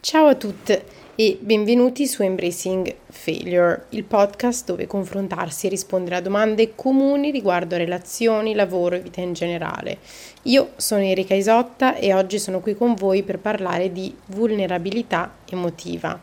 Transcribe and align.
Ciao 0.00 0.28
a 0.28 0.36
tutte 0.36 0.84
e 1.16 1.38
benvenuti 1.40 2.06
su 2.06 2.22
Embracing 2.22 2.94
Failure, 3.08 3.86
il 3.90 4.04
podcast 4.04 4.64
dove 4.64 4.86
confrontarsi 4.86 5.66
e 5.66 5.70
rispondere 5.70 6.14
a 6.14 6.20
domande 6.20 6.76
comuni 6.76 7.32
riguardo 7.32 7.74
a 7.74 7.78
relazioni, 7.78 8.54
lavoro 8.54 8.94
e 8.94 9.00
vita 9.00 9.20
in 9.20 9.32
generale. 9.32 9.98
Io 10.42 10.70
sono 10.76 11.02
Erika 11.02 11.34
Isotta 11.34 11.96
e 11.96 12.14
oggi 12.14 12.38
sono 12.38 12.60
qui 12.60 12.76
con 12.76 12.94
voi 12.94 13.24
per 13.24 13.40
parlare 13.40 13.90
di 13.90 14.14
vulnerabilità 14.26 15.34
emotiva. 15.50 16.18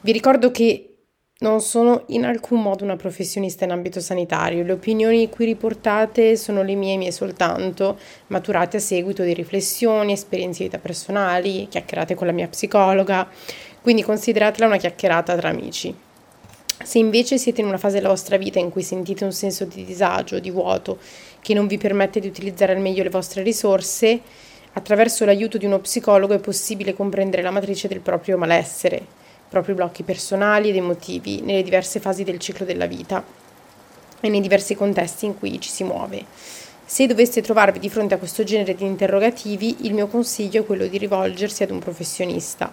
Vi 0.00 0.10
ricordo 0.10 0.50
che 0.50 0.89
non 1.42 1.62
sono 1.62 2.02
in 2.08 2.26
alcun 2.26 2.60
modo 2.60 2.84
una 2.84 2.96
professionista 2.96 3.64
in 3.64 3.70
ambito 3.70 3.98
sanitario, 3.98 4.62
le 4.62 4.72
opinioni 4.72 5.30
qui 5.30 5.46
riportate 5.46 6.36
sono 6.36 6.62
le 6.62 6.74
mie 6.74 6.98
mie 6.98 7.12
soltanto, 7.12 7.98
maturate 8.26 8.76
a 8.76 8.80
seguito 8.80 9.22
di 9.22 9.32
riflessioni, 9.32 10.12
esperienze 10.12 10.58
di 10.58 10.64
vita 10.64 10.76
personali, 10.76 11.66
chiacchierate 11.66 12.14
con 12.14 12.26
la 12.26 12.34
mia 12.34 12.46
psicologa, 12.46 13.26
quindi 13.80 14.02
consideratela 14.02 14.66
una 14.66 14.76
chiacchierata 14.76 15.34
tra 15.34 15.48
amici. 15.48 15.94
Se 16.84 16.98
invece 16.98 17.38
siete 17.38 17.62
in 17.62 17.68
una 17.68 17.78
fase 17.78 17.96
della 17.96 18.08
vostra 18.08 18.36
vita 18.36 18.58
in 18.58 18.68
cui 18.68 18.82
sentite 18.82 19.24
un 19.24 19.32
senso 19.32 19.64
di 19.64 19.82
disagio, 19.82 20.40
di 20.40 20.50
vuoto, 20.50 20.98
che 21.40 21.54
non 21.54 21.66
vi 21.66 21.78
permette 21.78 22.20
di 22.20 22.28
utilizzare 22.28 22.74
al 22.74 22.82
meglio 22.82 23.02
le 23.02 23.08
vostre 23.08 23.42
risorse, 23.42 24.20
attraverso 24.74 25.24
l'aiuto 25.24 25.56
di 25.56 25.64
uno 25.64 25.78
psicologo 25.78 26.34
è 26.34 26.38
possibile 26.38 26.92
comprendere 26.92 27.40
la 27.40 27.50
matrice 27.50 27.88
del 27.88 28.00
proprio 28.00 28.36
malessere, 28.36 29.19
propri 29.50 29.74
blocchi 29.74 30.04
personali 30.04 30.70
ed 30.70 30.76
emotivi 30.76 31.42
nelle 31.42 31.64
diverse 31.64 31.98
fasi 31.98 32.22
del 32.22 32.38
ciclo 32.38 32.64
della 32.64 32.86
vita 32.86 33.22
e 34.20 34.28
nei 34.28 34.40
diversi 34.40 34.76
contesti 34.76 35.26
in 35.26 35.36
cui 35.36 35.60
ci 35.60 35.68
si 35.68 35.82
muove. 35.82 36.24
Se 36.84 37.06
doveste 37.06 37.42
trovarvi 37.42 37.78
di 37.78 37.90
fronte 37.90 38.14
a 38.14 38.18
questo 38.18 38.44
genere 38.44 38.74
di 38.74 38.84
interrogativi, 38.84 39.86
il 39.86 39.94
mio 39.94 40.06
consiglio 40.06 40.62
è 40.62 40.66
quello 40.66 40.86
di 40.86 40.98
rivolgersi 40.98 41.62
ad 41.64 41.70
un 41.70 41.78
professionista. 41.80 42.72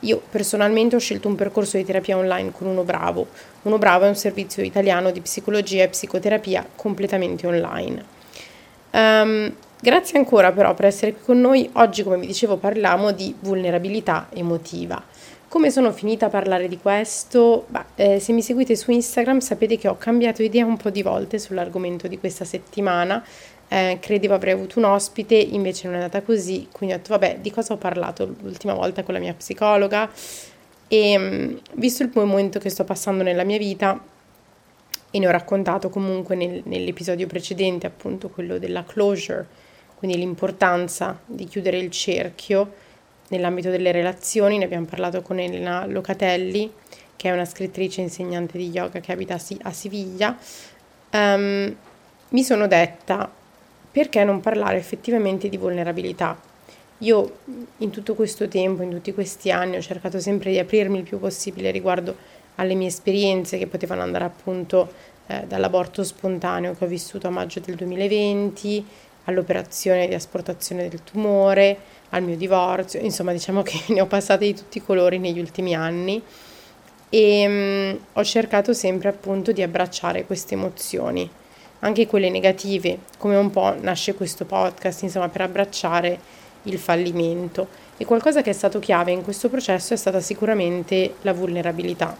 Io 0.00 0.22
personalmente 0.30 0.96
ho 0.96 1.00
scelto 1.00 1.28
un 1.28 1.34
percorso 1.34 1.76
di 1.76 1.84
terapia 1.84 2.16
online 2.16 2.52
con 2.52 2.66
Uno 2.66 2.82
Bravo. 2.82 3.26
Uno 3.62 3.78
Bravo 3.78 4.04
è 4.04 4.08
un 4.08 4.16
servizio 4.16 4.62
italiano 4.62 5.10
di 5.10 5.20
psicologia 5.20 5.82
e 5.82 5.88
psicoterapia 5.88 6.66
completamente 6.76 7.46
online. 7.46 8.04
Um, 8.90 9.54
grazie 9.80 10.18
ancora 10.18 10.52
però 10.52 10.74
per 10.74 10.86
essere 10.86 11.12
qui 11.12 11.22
con 11.24 11.40
noi. 11.40 11.68
Oggi, 11.74 12.02
come 12.02 12.18
vi 12.18 12.26
dicevo, 12.26 12.56
parliamo 12.56 13.12
di 13.12 13.34
vulnerabilità 13.40 14.28
emotiva. 14.30 15.02
Come 15.48 15.70
sono 15.70 15.92
finita 15.92 16.26
a 16.26 16.28
parlare 16.28 16.68
di 16.68 16.78
questo? 16.78 17.64
Bah, 17.68 17.86
eh, 17.94 18.20
se 18.20 18.32
mi 18.32 18.42
seguite 18.42 18.76
su 18.76 18.90
Instagram 18.90 19.38
sapete 19.38 19.78
che 19.78 19.88
ho 19.88 19.96
cambiato 19.96 20.42
idea 20.42 20.66
un 20.66 20.76
po' 20.76 20.90
di 20.90 21.02
volte 21.02 21.38
sull'argomento 21.38 22.06
di 22.06 22.18
questa 22.18 22.44
settimana. 22.44 23.24
Eh, 23.66 23.98
credevo 24.00 24.34
avrei 24.34 24.52
avuto 24.52 24.78
un 24.78 24.84
ospite, 24.84 25.34
invece 25.34 25.86
non 25.86 25.94
è 25.94 25.98
andata 25.98 26.22
così, 26.22 26.68
quindi 26.70 26.94
ho 26.94 26.98
detto 26.98 27.10
vabbè 27.10 27.38
di 27.40 27.50
cosa 27.50 27.74
ho 27.74 27.76
parlato 27.76 28.34
l'ultima 28.40 28.74
volta 28.74 29.02
con 29.02 29.14
la 29.14 29.20
mia 29.20 29.34
psicologa 29.34 30.10
e 30.88 31.18
mm, 31.18 31.56
visto 31.74 32.02
il 32.02 32.10
momento 32.14 32.58
che 32.58 32.70
sto 32.70 32.84
passando 32.84 33.22
nella 33.22 33.44
mia 33.44 33.58
vita 33.58 33.98
e 35.10 35.18
ne 35.18 35.26
ho 35.26 35.30
raccontato 35.30 35.88
comunque 35.90 36.34
nel, 36.34 36.62
nell'episodio 36.64 37.26
precedente 37.26 37.86
appunto 37.86 38.28
quello 38.28 38.58
della 38.58 38.84
closure, 38.84 39.46
quindi 39.98 40.16
l'importanza 40.16 41.18
di 41.26 41.44
chiudere 41.46 41.76
il 41.76 41.90
cerchio 41.90 42.72
nell'ambito 43.30 43.68
delle 43.68 43.90
relazioni, 43.90 44.56
ne 44.56 44.64
abbiamo 44.64 44.86
parlato 44.86 45.22
con 45.22 45.40
Elena 45.40 45.86
Locatelli, 45.86 46.72
che 47.16 47.28
è 47.28 47.32
una 47.32 47.44
scrittrice 47.44 48.00
e 48.00 48.04
insegnante 48.04 48.56
di 48.56 48.70
yoga 48.70 49.00
che 49.00 49.10
abita 49.10 49.34
a 49.34 49.72
Siviglia, 49.72 50.38
um, 51.10 51.74
mi 52.28 52.42
sono 52.44 52.68
detta 52.68 53.28
perché 53.90 54.22
non 54.22 54.40
parlare 54.40 54.76
effettivamente 54.76 55.48
di 55.48 55.56
vulnerabilità. 55.56 56.40
Io 56.98 57.38
in 57.78 57.90
tutto 57.90 58.14
questo 58.14 58.46
tempo, 58.46 58.82
in 58.82 58.90
tutti 58.90 59.12
questi 59.12 59.50
anni, 59.50 59.78
ho 59.78 59.82
cercato 59.82 60.20
sempre 60.20 60.52
di 60.52 60.60
aprirmi 60.60 60.98
il 60.98 61.04
più 61.04 61.18
possibile 61.18 61.72
riguardo 61.72 62.16
alle 62.54 62.74
mie 62.74 62.86
esperienze 62.86 63.58
che 63.58 63.66
potevano 63.66 64.02
andare 64.02 64.24
appunto 64.24 64.92
eh, 65.26 65.42
dall'aborto 65.48 66.04
spontaneo 66.04 66.76
che 66.76 66.84
ho 66.84 66.88
vissuto 66.88 67.26
a 67.26 67.30
maggio 67.30 67.58
del 67.58 67.74
2020 67.74 68.86
all'operazione 69.28 70.08
di 70.08 70.14
asportazione 70.14 70.88
del 70.88 71.04
tumore, 71.04 71.78
al 72.10 72.22
mio 72.22 72.36
divorzio, 72.36 73.00
insomma 73.00 73.32
diciamo 73.32 73.62
che 73.62 73.80
ne 73.92 74.00
ho 74.00 74.06
passate 74.06 74.46
di 74.46 74.54
tutti 74.54 74.78
i 74.78 74.82
colori 74.82 75.18
negli 75.18 75.38
ultimi 75.38 75.74
anni 75.74 76.20
e 77.10 77.46
um, 77.46 77.98
ho 78.14 78.24
cercato 78.24 78.72
sempre 78.72 79.08
appunto 79.08 79.52
di 79.52 79.62
abbracciare 79.62 80.24
queste 80.24 80.54
emozioni, 80.54 81.28
anche 81.80 82.06
quelle 82.06 82.30
negative, 82.30 82.98
come 83.18 83.36
un 83.36 83.50
po' 83.50 83.74
nasce 83.80 84.14
questo 84.14 84.44
podcast, 84.44 85.02
insomma 85.02 85.28
per 85.28 85.42
abbracciare 85.42 86.18
il 86.64 86.78
fallimento. 86.78 87.86
E 87.96 88.04
qualcosa 88.04 88.42
che 88.42 88.50
è 88.50 88.54
stato 88.54 88.78
chiave 88.78 89.10
in 89.10 89.22
questo 89.22 89.48
processo 89.48 89.94
è 89.94 89.96
stata 89.96 90.20
sicuramente 90.20 91.14
la 91.22 91.32
vulnerabilità. 91.32 92.16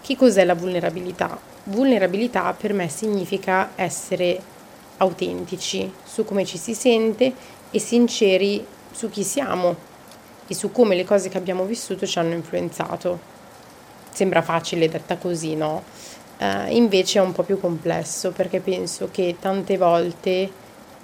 Che 0.00 0.16
cos'è 0.16 0.44
la 0.44 0.54
vulnerabilità? 0.54 1.38
Vulnerabilità 1.64 2.54
per 2.58 2.74
me 2.74 2.88
significa 2.88 3.70
essere 3.74 4.52
autentici 4.98 5.92
su 6.04 6.24
come 6.24 6.44
ci 6.44 6.58
si 6.58 6.74
sente 6.74 7.32
e 7.70 7.78
sinceri 7.78 8.64
su 8.92 9.10
chi 9.10 9.24
siamo 9.24 9.76
e 10.46 10.54
su 10.54 10.70
come 10.70 10.94
le 10.94 11.04
cose 11.04 11.28
che 11.28 11.38
abbiamo 11.38 11.64
vissuto 11.64 12.06
ci 12.06 12.18
hanno 12.18 12.34
influenzato. 12.34 13.32
Sembra 14.10 14.42
facile 14.42 14.88
detta 14.88 15.16
così, 15.16 15.56
no? 15.56 15.82
Uh, 16.38 16.70
invece 16.70 17.18
è 17.18 17.22
un 17.22 17.32
po' 17.32 17.44
più 17.44 17.60
complesso 17.60 18.32
perché 18.32 18.60
penso 18.60 19.08
che 19.10 19.36
tante 19.40 19.76
volte 19.76 20.50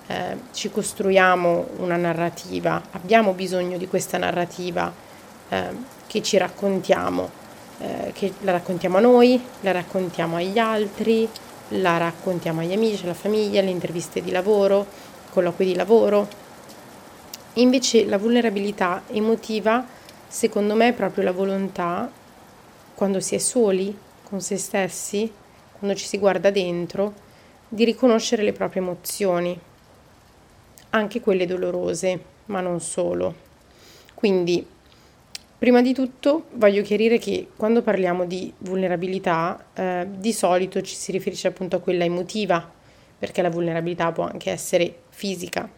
uh, 0.06 0.14
ci 0.52 0.70
costruiamo 0.70 1.68
una 1.78 1.96
narrativa, 1.96 2.82
abbiamo 2.90 3.32
bisogno 3.32 3.78
di 3.78 3.86
questa 3.86 4.18
narrativa 4.18 4.92
uh, 5.48 5.56
che 6.06 6.22
ci 6.22 6.36
raccontiamo, 6.36 7.38
che 8.12 8.34
la 8.40 8.52
raccontiamo 8.52 8.98
a 8.98 9.00
noi, 9.00 9.42
la 9.60 9.72
raccontiamo 9.72 10.36
agli 10.36 10.58
altri, 10.58 11.26
la 11.70 11.96
raccontiamo 11.96 12.60
agli 12.60 12.72
amici, 12.72 13.04
alla 13.04 13.14
famiglia, 13.14 13.60
alle 13.60 13.70
interviste 13.70 14.20
di 14.20 14.30
lavoro, 14.30 14.86
colloqui 15.30 15.64
di 15.64 15.74
lavoro, 15.74 16.28
Invece 17.54 18.04
la 18.04 18.16
vulnerabilità 18.16 19.02
emotiva, 19.08 19.84
secondo 20.28 20.74
me, 20.76 20.88
è 20.88 20.92
proprio 20.92 21.24
la 21.24 21.32
volontà, 21.32 22.08
quando 22.94 23.18
si 23.18 23.34
è 23.34 23.38
soli 23.38 23.96
con 24.22 24.40
se 24.40 24.56
stessi, 24.56 25.30
quando 25.76 25.96
ci 25.96 26.06
si 26.06 26.18
guarda 26.18 26.50
dentro, 26.50 27.12
di 27.68 27.84
riconoscere 27.84 28.44
le 28.44 28.52
proprie 28.52 28.82
emozioni, 28.82 29.58
anche 30.90 31.20
quelle 31.20 31.44
dolorose, 31.44 32.22
ma 32.46 32.60
non 32.60 32.80
solo. 32.80 33.34
Quindi, 34.14 34.64
prima 35.60 35.82
di 35.82 35.92
tutto, 35.92 36.46
voglio 36.54 36.80
chiarire 36.80 37.18
che 37.18 37.48
quando 37.54 37.82
parliamo 37.82 38.24
di 38.24 38.50
vulnerabilità, 38.60 39.66
eh, 39.74 40.06
di 40.10 40.32
solito 40.32 40.80
ci 40.80 40.94
si 40.94 41.12
riferisce 41.12 41.48
appunto 41.48 41.76
a 41.76 41.80
quella 41.80 42.04
emotiva, 42.04 42.66
perché 43.18 43.42
la 43.42 43.50
vulnerabilità 43.50 44.10
può 44.10 44.24
anche 44.24 44.50
essere 44.50 45.02
fisica, 45.10 45.70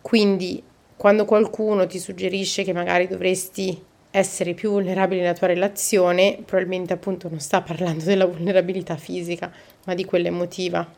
quindi 0.00 0.62
quando 0.96 1.24
qualcuno 1.24 1.88
ti 1.88 1.98
suggerisce 1.98 2.62
che 2.62 2.72
magari 2.72 3.08
dovresti 3.08 3.82
essere 4.12 4.54
più 4.54 4.70
vulnerabile 4.70 5.22
nella 5.22 5.34
tua 5.34 5.48
relazione, 5.48 6.38
probabilmente 6.44 6.92
appunto 6.92 7.28
non 7.28 7.40
sta 7.40 7.60
parlando 7.60 8.04
della 8.04 8.26
vulnerabilità 8.26 8.96
fisica, 8.96 9.52
ma 9.84 9.94
di 9.94 10.04
quella 10.04 10.28
emotiva. 10.28 10.88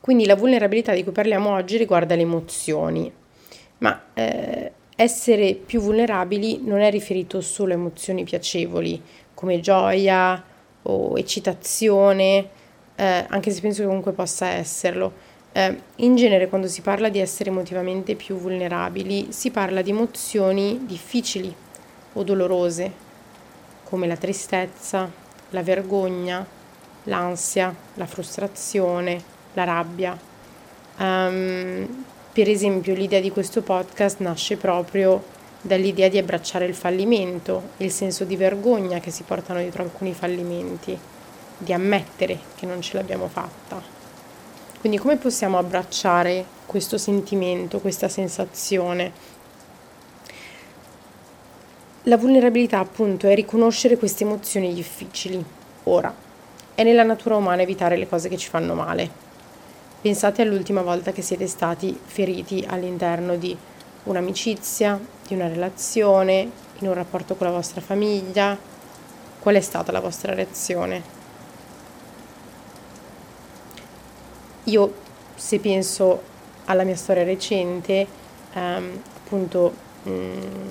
Quindi 0.00 0.26
la 0.26 0.34
vulnerabilità 0.34 0.92
di 0.94 1.04
cui 1.04 1.12
parliamo 1.12 1.54
oggi 1.54 1.76
riguarda 1.76 2.16
le 2.16 2.22
emozioni, 2.22 3.12
ma 3.78 4.06
eh, 4.14 4.72
essere 5.00 5.54
più 5.54 5.80
vulnerabili 5.80 6.60
non 6.64 6.80
è 6.80 6.90
riferito 6.90 7.40
solo 7.40 7.72
a 7.72 7.76
emozioni 7.76 8.24
piacevoli 8.24 9.00
come 9.32 9.60
gioia 9.60 10.42
o 10.82 11.16
eccitazione, 11.16 12.48
eh, 12.96 13.24
anche 13.28 13.52
se 13.52 13.60
penso 13.60 13.82
che 13.82 13.86
comunque 13.86 14.10
possa 14.10 14.48
esserlo 14.48 15.12
eh, 15.52 15.80
in 15.96 16.16
genere 16.16 16.48
quando 16.48 16.66
si 16.66 16.80
parla 16.80 17.10
di 17.10 17.20
essere 17.20 17.50
emotivamente 17.50 18.16
più 18.16 18.36
vulnerabili 18.36 19.28
si 19.30 19.52
parla 19.52 19.82
di 19.82 19.90
emozioni 19.90 20.80
difficili 20.84 21.54
o 22.14 22.22
dolorose, 22.24 22.92
come 23.84 24.08
la 24.08 24.16
tristezza, 24.16 25.08
la 25.50 25.62
vergogna, 25.62 26.44
l'ansia, 27.04 27.72
la 27.94 28.06
frustrazione, 28.06 29.22
la 29.52 29.62
rabbia. 29.62 30.18
Um, 30.98 32.04
per 32.38 32.48
esempio 32.48 32.94
l'idea 32.94 33.18
di 33.18 33.32
questo 33.32 33.62
podcast 33.62 34.20
nasce 34.20 34.56
proprio 34.56 35.24
dall'idea 35.60 36.08
di 36.08 36.18
abbracciare 36.18 36.66
il 36.66 36.74
fallimento, 36.74 37.70
il 37.78 37.90
senso 37.90 38.22
di 38.22 38.36
vergogna 38.36 39.00
che 39.00 39.10
si 39.10 39.24
portano 39.24 39.58
dietro 39.58 39.82
alcuni 39.82 40.14
fallimenti, 40.14 40.96
di 41.58 41.72
ammettere 41.72 42.38
che 42.54 42.64
non 42.64 42.80
ce 42.80 42.96
l'abbiamo 42.96 43.26
fatta. 43.26 43.82
Quindi 44.78 44.98
come 44.98 45.16
possiamo 45.16 45.58
abbracciare 45.58 46.44
questo 46.64 46.96
sentimento, 46.96 47.80
questa 47.80 48.06
sensazione? 48.06 49.10
La 52.04 52.16
vulnerabilità 52.16 52.78
appunto 52.78 53.26
è 53.26 53.34
riconoscere 53.34 53.96
queste 53.96 54.22
emozioni 54.22 54.72
difficili. 54.72 55.44
Ora, 55.82 56.14
è 56.72 56.84
nella 56.84 57.02
natura 57.02 57.34
umana 57.34 57.62
evitare 57.62 57.96
le 57.96 58.08
cose 58.08 58.28
che 58.28 58.36
ci 58.36 58.48
fanno 58.48 58.74
male. 58.74 59.26
Pensate 60.00 60.42
all'ultima 60.42 60.82
volta 60.82 61.10
che 61.10 61.22
siete 61.22 61.48
stati 61.48 61.98
feriti 62.00 62.64
all'interno 62.64 63.34
di 63.34 63.56
un'amicizia, 64.04 64.98
di 65.26 65.34
una 65.34 65.48
relazione, 65.48 66.48
in 66.78 66.86
un 66.86 66.94
rapporto 66.94 67.34
con 67.34 67.48
la 67.48 67.52
vostra 67.52 67.80
famiglia? 67.80 68.56
Qual 69.40 69.56
è 69.56 69.60
stata 69.60 69.90
la 69.90 69.98
vostra 69.98 70.34
reazione? 70.34 71.02
Io, 74.64 74.94
se 75.34 75.58
penso 75.58 76.22
alla 76.66 76.84
mia 76.84 76.94
storia 76.94 77.24
recente, 77.24 78.06
ehm, 78.52 79.02
appunto, 79.16 79.74
mh, 80.04 80.10
mm, 80.10 80.70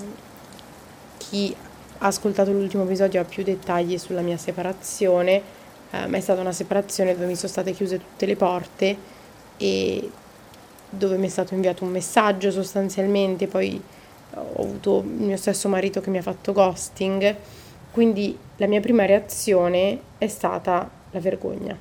chi 1.18 1.54
ha 1.98 2.08
ascoltato 2.08 2.54
l'ultimo 2.54 2.84
episodio 2.84 3.20
ha 3.20 3.26
più 3.26 3.44
dettagli 3.44 3.98
sulla 3.98 4.22
mia 4.22 4.38
separazione, 4.38 5.42
eh, 5.92 6.08
ma 6.08 6.16
è 6.16 6.22
stata 6.22 6.40
una 6.40 6.54
separazione 6.54 7.14
dove 7.14 7.26
mi 7.26 7.36
sono 7.36 7.50
state 7.50 7.74
chiuse 7.74 7.98
tutte 7.98 8.26
le 8.26 8.36
porte 8.38 9.16
e 9.58 10.10
dove 10.90 11.18
mi 11.18 11.28
è 11.28 11.30
stato 11.30 11.54
inviato 11.54 11.84
un 11.84 11.92
messaggio 11.92 12.52
sostanzialmente, 12.52 13.48
poi 13.48 13.82
ho 14.34 14.62
avuto 14.62 15.00
il 15.00 15.26
mio 15.26 15.38
stesso 15.38 15.68
marito 15.68 16.02
che 16.02 16.10
mi 16.10 16.18
ha 16.18 16.22
fatto 16.22 16.54
ghosting, 16.54 17.36
quindi 17.92 18.38
la 18.58 18.68
mia 18.68 18.80
prima 18.80 19.06
reazione 19.06 20.00
è 20.18 20.28
stata 20.28 20.90
la 21.12 21.20
vergogna 21.20 21.78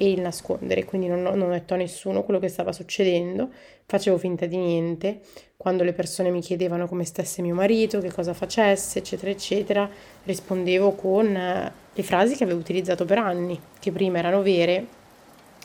e 0.00 0.10
il 0.10 0.20
nascondere, 0.20 0.84
quindi 0.84 1.08
non 1.08 1.22
non 1.22 1.40
ho 1.42 1.50
detto 1.50 1.74
a 1.74 1.76
nessuno 1.76 2.22
quello 2.22 2.38
che 2.38 2.48
stava 2.48 2.72
succedendo, 2.72 3.48
facevo 3.84 4.16
finta 4.16 4.46
di 4.46 4.56
niente, 4.56 5.20
quando 5.56 5.82
le 5.82 5.92
persone 5.92 6.30
mi 6.30 6.40
chiedevano 6.40 6.86
come 6.86 7.04
stesse 7.04 7.42
mio 7.42 7.54
marito, 7.54 7.98
che 8.00 8.12
cosa 8.12 8.32
facesse, 8.32 9.00
eccetera, 9.00 9.32
eccetera, 9.32 9.90
rispondevo 10.22 10.92
con 10.92 11.34
eh, 11.34 11.72
le 11.92 12.02
frasi 12.04 12.36
che 12.36 12.44
avevo 12.44 12.60
utilizzato 12.60 13.04
per 13.04 13.18
anni, 13.18 13.60
che 13.80 13.90
prima 13.90 14.18
erano 14.18 14.40
vere 14.40 14.86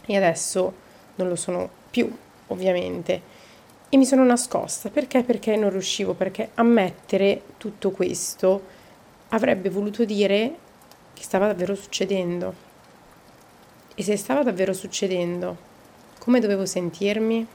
e 0.08 0.16
adesso 0.16 0.82
non 1.16 1.28
lo 1.28 1.36
sono 1.36 1.70
più, 1.90 2.12
ovviamente. 2.48 3.22
E 3.90 3.98
mi 3.98 4.06
sono 4.06 4.24
nascosta 4.24 4.90
perché? 4.90 5.24
Perché 5.24 5.56
non 5.56 5.70
riuscivo, 5.70 6.14
perché 6.14 6.50
ammettere 6.56 7.44
tutto 7.58 7.92
questo 7.92 8.82
avrebbe 9.30 9.70
voluto 9.70 10.04
dire 10.06 10.56
che 11.14 11.24
stava 11.24 11.48
davvero 11.48 11.76
succedendo 11.76 12.72
e 13.96 14.02
se 14.02 14.18
stava 14.18 14.42
davvero 14.42 14.74
succedendo, 14.74 15.56
come 16.18 16.40
dovevo 16.40 16.66
sentirmi? 16.66 17.46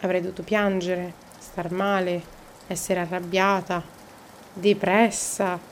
Avrei 0.00 0.20
dovuto 0.20 0.44
piangere, 0.44 1.12
star 1.38 1.72
male, 1.72 2.22
essere 2.68 3.00
arrabbiata, 3.00 3.82
depressa. 4.52 5.69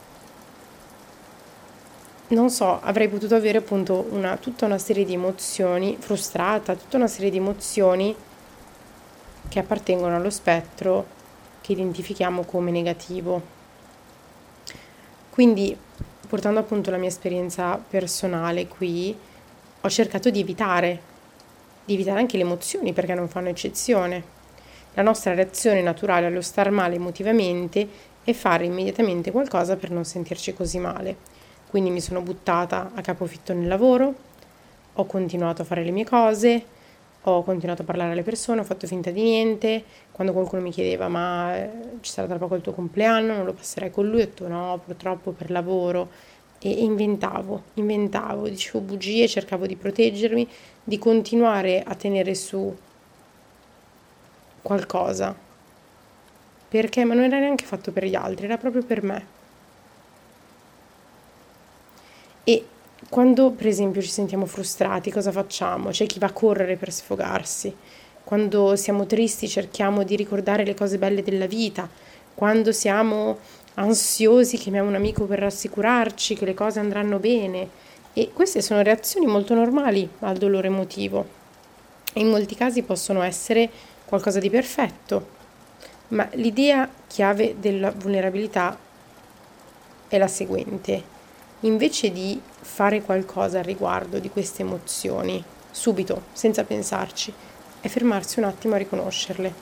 Non 2.31 2.51
so, 2.51 2.79
avrei 2.81 3.07
potuto 3.07 3.33
avere 3.33 3.57
appunto 3.57 4.05
una, 4.11 4.37
tutta 4.37 4.65
una 4.67 4.77
serie 4.77 5.03
di 5.03 5.13
emozioni, 5.13 5.97
frustrata, 5.99 6.75
tutta 6.75 6.97
una 6.97 7.07
serie 7.07 7.31
di 7.31 7.37
emozioni 7.37 8.15
che 9.47 9.57
appartengono 9.57 10.15
allo 10.15 10.29
spettro 10.29 11.07
che 11.61 11.71
identifichiamo 11.71 12.43
come 12.43 12.69
negativo. 12.69 13.41
Quindi 15.31 15.75
portando 16.27 16.59
appunto 16.59 16.91
la 16.91 16.97
mia 16.97 17.07
esperienza 17.07 17.77
personale 17.77 18.67
qui, 18.67 19.17
ho 19.81 19.89
cercato 19.89 20.29
di 20.29 20.41
evitare, 20.41 21.01
di 21.83 21.95
evitare 21.95 22.19
anche 22.19 22.37
le 22.37 22.43
emozioni 22.43 22.93
perché 22.93 23.15
non 23.15 23.27
fanno 23.27 23.49
eccezione. 23.49 24.23
La 24.93 25.01
nostra 25.01 25.33
reazione 25.33 25.81
naturale 25.81 26.27
allo 26.27 26.41
star 26.41 26.69
male 26.69 26.93
emotivamente 26.93 27.89
è 28.23 28.33
fare 28.33 28.65
immediatamente 28.65 29.31
qualcosa 29.31 29.77
per 29.77 29.89
non 29.89 30.05
sentirci 30.05 30.53
così 30.53 30.77
male. 30.77 31.38
Quindi 31.69 31.91
mi 31.91 32.01
sono 32.01 32.21
buttata 32.21 32.91
a 32.95 33.01
capofitto 33.01 33.53
nel 33.53 33.67
lavoro, 33.67 34.13
ho 34.93 35.05
continuato 35.05 35.61
a 35.61 35.65
fare 35.65 35.83
le 35.83 35.91
mie 35.91 36.03
cose, 36.03 36.65
ho 37.21 37.43
continuato 37.43 37.83
a 37.83 37.85
parlare 37.85 38.13
alle 38.13 38.23
persone, 38.23 38.61
ho 38.61 38.63
fatto 38.63 38.87
finta 38.87 39.11
di 39.11 39.21
niente. 39.21 39.83
Quando 40.11 40.33
qualcuno 40.33 40.63
mi 40.63 40.71
chiedeva 40.71 41.07
ma 41.09 41.55
eh, 41.55 41.69
ci 42.01 42.11
sarà 42.11 42.27
tra 42.27 42.37
poco 42.37 42.55
il 42.55 42.61
tuo 42.61 42.73
compleanno, 42.73 43.35
non 43.35 43.45
lo 43.45 43.53
passerai 43.53 43.91
con 43.91 44.09
lui, 44.09 44.21
ho 44.21 44.25
detto 44.25 44.47
no, 44.47 44.81
purtroppo 44.83 45.29
per 45.31 45.51
lavoro. 45.51 46.09
E 46.61 46.69
inventavo, 46.71 47.63
inventavo, 47.75 48.49
dicevo 48.49 48.79
bugie, 48.79 49.27
cercavo 49.27 49.67
di 49.67 49.75
proteggermi, 49.75 50.47
di 50.83 50.97
continuare 50.97 51.83
a 51.83 51.93
tenere 51.93 52.33
su 52.33 52.75
qualcosa. 54.61 55.35
Perché? 56.67 57.03
Ma 57.05 57.13
non 57.13 57.23
era 57.25 57.39
neanche 57.39 57.65
fatto 57.65 57.91
per 57.91 58.05
gli 58.05 58.15
altri, 58.15 58.45
era 58.45 58.57
proprio 58.57 58.83
per 58.83 59.03
me. 59.03 59.25
E 62.43 62.65
quando 63.09 63.49
per 63.49 63.65
esempio 63.65 64.01
ci 64.01 64.09
sentiamo 64.09 64.45
frustrati, 64.45 65.11
cosa 65.11 65.31
facciamo? 65.31 65.89
C'è 65.89 66.05
chi 66.05 66.19
va 66.19 66.27
a 66.27 66.31
correre 66.31 66.75
per 66.75 66.91
sfogarsi. 66.91 67.75
Quando 68.23 68.75
siamo 68.75 69.07
tristi 69.07 69.47
cerchiamo 69.47 70.03
di 70.03 70.15
ricordare 70.15 70.63
le 70.63 70.75
cose 70.75 70.99
belle 70.99 71.23
della 71.23 71.47
vita. 71.47 71.89
Quando 72.35 72.71
siamo 72.71 73.39
ansiosi 73.73 74.57
chiamiamo 74.57 74.87
un 74.87 74.95
amico 74.95 75.25
per 75.25 75.39
rassicurarci 75.39 76.35
che 76.35 76.45
le 76.45 76.53
cose 76.53 76.79
andranno 76.79 77.17
bene. 77.17 77.69
E 78.13 78.29
queste 78.31 78.61
sono 78.61 78.83
reazioni 78.83 79.25
molto 79.25 79.55
normali 79.55 80.07
al 80.19 80.37
dolore 80.37 80.67
emotivo. 80.67 81.27
E 82.13 82.19
in 82.19 82.29
molti 82.29 82.53
casi 82.53 82.83
possono 82.83 83.23
essere 83.23 83.71
qualcosa 84.05 84.37
di 84.37 84.51
perfetto. 84.51 85.37
Ma 86.09 86.29
l'idea 86.33 86.87
chiave 87.07 87.55
della 87.59 87.89
vulnerabilità 87.89 88.77
è 90.07 90.17
la 90.19 90.27
seguente 90.27 91.17
invece 91.61 92.11
di 92.11 92.39
fare 92.61 93.01
qualcosa 93.01 93.59
al 93.59 93.65
riguardo 93.65 94.19
di 94.19 94.29
queste 94.29 94.61
emozioni, 94.61 95.43
subito, 95.71 96.23
senza 96.33 96.63
pensarci, 96.63 97.33
è 97.81 97.87
fermarsi 97.87 98.39
un 98.39 98.45
attimo 98.45 98.75
a 98.75 98.77
riconoscerle, 98.77 99.53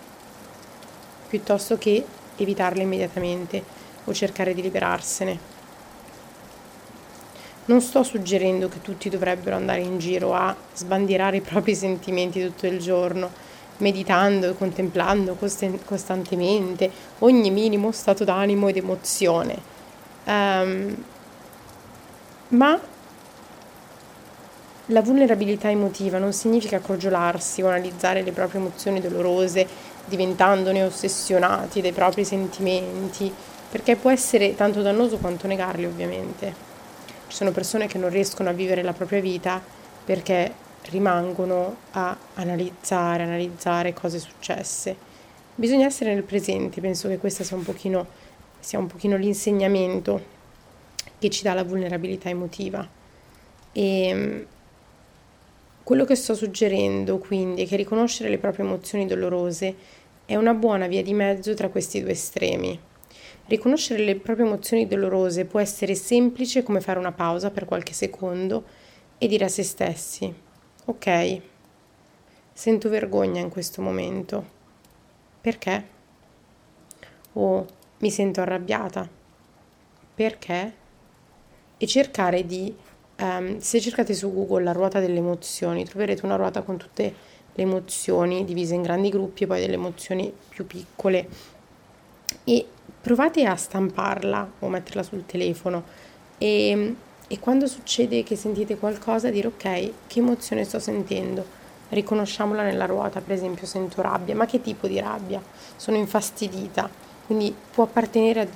piuttosto 1.27 1.77
che 1.77 2.05
evitarle 2.35 2.83
immediatamente 2.83 3.63
o 4.05 4.13
cercare 4.13 4.53
di 4.53 4.61
liberarsene. 4.61 5.55
Non 7.65 7.81
sto 7.81 8.03
suggerendo 8.03 8.69
che 8.69 8.81
tutti 8.81 9.09
dovrebbero 9.09 9.55
andare 9.55 9.81
in 9.81 9.97
giro 9.99 10.33
a 10.33 10.55
sbandierare 10.73 11.37
i 11.37 11.41
propri 11.41 11.75
sentimenti 11.75 12.41
tutto 12.41 12.65
il 12.65 12.79
giorno, 12.79 13.29
meditando 13.77 14.49
e 14.49 14.55
contemplando 14.55 15.37
costantemente 15.85 16.89
ogni 17.19 17.51
minimo 17.51 17.91
stato 17.91 18.23
d'animo 18.23 18.69
ed 18.69 18.77
emozione. 18.77 19.75
Um, 20.25 20.95
ma 22.49 22.79
la 24.91 25.01
vulnerabilità 25.01 25.69
emotiva 25.69 26.17
non 26.17 26.31
significa 26.31 26.79
crogiolarsi 26.79 27.61
o 27.61 27.67
analizzare 27.67 28.21
le 28.21 28.31
proprie 28.31 28.61
emozioni 28.61 29.01
dolorose 29.01 29.67
diventandone 30.05 30.83
ossessionati 30.83 31.81
dai 31.81 31.91
propri 31.91 32.23
sentimenti, 32.23 33.29
perché 33.69 33.97
può 33.97 34.09
essere 34.09 34.55
tanto 34.55 34.81
dannoso 34.81 35.17
quanto 35.17 35.47
negarli 35.47 35.85
ovviamente. 35.85 36.65
Ci 37.27 37.35
sono 37.35 37.51
persone 37.51 37.87
che 37.87 37.97
non 37.97 38.09
riescono 38.09 38.47
a 38.47 38.53
vivere 38.53 38.81
la 38.81 38.93
propria 38.93 39.19
vita 39.19 39.61
perché 40.05 40.53
rimangono 40.83 41.75
a 41.91 42.15
analizzare, 42.35 43.23
analizzare 43.23 43.93
cose 43.93 44.19
successe. 44.19 44.95
Bisogna 45.53 45.87
essere 45.87 46.13
nel 46.13 46.23
presente, 46.23 46.79
penso 46.79 47.09
che 47.09 47.17
questo 47.17 47.43
sia 47.43 47.57
un 47.57 47.63
pochino, 47.63 48.07
sia 48.59 48.79
un 48.79 48.87
pochino 48.87 49.17
l'insegnamento 49.17 50.35
che 51.19 51.29
ci 51.29 51.43
dà 51.43 51.53
la 51.53 51.63
vulnerabilità 51.63 52.29
emotiva. 52.29 52.87
E 53.71 54.13
mm, 54.13 54.41
quello 55.83 56.05
che 56.05 56.15
sto 56.15 56.35
suggerendo 56.35 57.17
quindi 57.17 57.63
è 57.63 57.67
che 57.67 57.75
riconoscere 57.75 58.29
le 58.29 58.37
proprie 58.37 58.65
emozioni 58.65 59.05
dolorose 59.05 59.75
è 60.25 60.35
una 60.35 60.53
buona 60.53 60.87
via 60.87 61.01
di 61.01 61.13
mezzo 61.13 61.53
tra 61.53 61.69
questi 61.69 62.01
due 62.01 62.11
estremi. 62.11 62.77
Riconoscere 63.45 64.03
le 64.03 64.17
proprie 64.17 64.45
emozioni 64.45 64.87
dolorose 64.87 65.45
può 65.45 65.61
essere 65.61 65.95
semplice 65.95 66.63
come 66.63 66.81
fare 66.81 66.99
una 66.99 67.13
pausa 67.13 67.49
per 67.49 67.63
qualche 67.63 67.93
secondo 67.93 68.65
e 69.17 69.27
dire 69.27 69.45
a 69.45 69.47
se 69.47 69.63
stessi, 69.63 70.33
ok, 70.85 71.41
sento 72.51 72.89
vergogna 72.89 73.39
in 73.39 73.49
questo 73.49 73.81
momento. 73.81 74.45
Perché? 75.39 75.85
O 77.33 77.65
mi 77.99 78.11
sento 78.11 78.41
arrabbiata. 78.41 79.07
Perché? 80.13 80.76
E 81.77 81.87
cercare 81.87 82.45
di, 82.45 82.73
um, 83.19 83.59
se 83.59 83.79
cercate 83.79 84.13
su 84.13 84.33
Google 84.33 84.63
la 84.63 84.71
ruota 84.71 84.99
delle 84.99 85.17
emozioni, 85.17 85.85
troverete 85.85 86.25
una 86.25 86.35
ruota 86.35 86.61
con 86.61 86.77
tutte 86.77 87.35
le 87.53 87.63
emozioni 87.63 88.45
divise 88.45 88.75
in 88.75 88.83
grandi 88.83 89.09
gruppi 89.09 89.43
e 89.43 89.47
poi 89.47 89.59
delle 89.59 89.73
emozioni 89.73 90.31
più 90.49 90.67
piccole 90.67 91.27
e 92.43 92.65
provate 93.01 93.45
a 93.45 93.55
stamparla 93.55 94.51
o 94.59 94.67
metterla 94.67 95.01
sul 95.01 95.25
telefono 95.25 95.83
e, 96.37 96.95
e 97.27 97.39
quando 97.39 97.65
succede 97.67 98.21
che 98.23 98.35
sentite 98.35 98.77
qualcosa 98.77 99.29
dire 99.29 99.47
ok, 99.47 99.91
che 100.07 100.19
emozione 100.19 100.63
sto 100.63 100.79
sentendo? 100.79 101.65
Riconosciamola 101.89 102.63
nella 102.63 102.85
ruota, 102.85 103.21
per 103.21 103.33
esempio 103.33 103.65
sento 103.65 104.01
rabbia, 104.01 104.35
ma 104.35 104.45
che 104.45 104.61
tipo 104.61 104.87
di 104.87 104.99
rabbia? 104.99 105.41
Sono 105.75 105.97
infastidita, 105.97 106.89
quindi 107.25 107.55
può 107.71 107.85
appartenere 107.85 108.41
a 108.41 108.47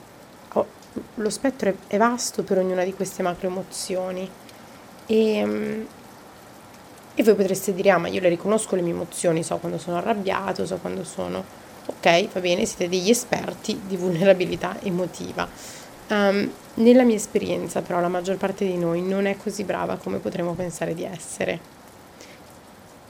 lo 1.16 1.30
spettro 1.30 1.74
è, 1.88 1.98
vasto 1.98 2.44
per 2.44 2.58
ognuna 2.58 2.84
di 2.84 2.94
queste 2.94 3.24
macro 3.24 3.48
emozioni 3.48 4.30
e, 5.06 5.86
E 7.14 7.24
voi 7.24 7.36
potreste 7.36 7.74
dire, 7.74 7.92
ah 7.92 7.98
ma 7.98 8.08
io 8.08 8.22
le 8.22 8.30
riconosco 8.30 8.76
le 8.76 8.82
mie 8.82 8.94
emozioni, 8.94 9.44
so 9.44 9.58
quando 9.58 9.78
sono 9.78 9.98
arrabbiato, 9.98 10.66
so 10.66 10.78
quando 10.78 11.04
sono... 11.04 11.44
Ok, 11.86 12.32
va 12.32 12.40
bene, 12.40 12.66
siete 12.66 12.88
degli 12.88 13.10
esperti 13.10 13.82
di 13.86 13.98
vulnerabilità 13.98 14.78
emotiva. 14.82 15.48
Um, 16.08 16.50
nella 16.76 17.04
mia 17.04 17.16
esperienza 17.16 17.82
però 17.82 18.00
la 18.02 18.08
maggior 18.08 18.38
parte 18.38 18.66
di 18.66 18.78
noi 18.78 19.02
non 19.02 19.26
è 19.26 19.38
così 19.38 19.64
brava 19.64 19.98
come 19.98 20.20
potremmo 20.20 20.54
pensare 20.54 20.94
di 20.94 21.04
essere. 21.04 21.60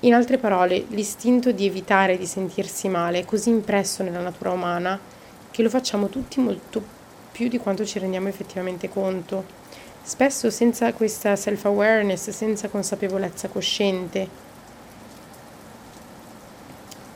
In 0.01 0.13
altre 0.15 0.37
parole, 0.37 0.85
l'istinto 0.89 1.51
di 1.51 1.65
evitare 1.65 2.17
di 2.17 2.25
sentirsi 2.25 2.89
male 2.89 3.19
è 3.19 3.25
così 3.25 3.49
impresso 3.49 4.01
nella 4.01 4.19
natura 4.19 4.51
umana 4.51 4.99
che 5.51 5.61
lo 5.61 5.69
facciamo 5.69 6.09
tutti 6.09 6.39
molto 6.39 6.99
più 7.31 7.47
di 7.47 7.57
quanto 7.57 7.85
ci 7.85 7.99
rendiamo 7.99 8.27
effettivamente 8.27 8.89
conto. 8.89 9.59
Spesso 10.03 10.49
senza 10.49 10.91
questa 10.93 11.35
self-awareness, 11.35 12.29
senza 12.29 12.67
consapevolezza 12.67 13.47
cosciente. 13.47 14.27